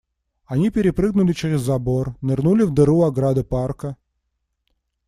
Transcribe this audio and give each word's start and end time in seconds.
Они 0.45 0.71
перепрыгнули 0.71 1.31
через 1.31 1.61
забор, 1.61 2.15
нырнули 2.23 2.63
в 2.63 2.71
дыру 2.73 3.03
ограды 3.03 3.43
парка. 3.43 3.97